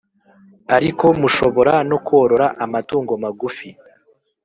[0.75, 3.67] ariko mushobora no korora amatungo magufi,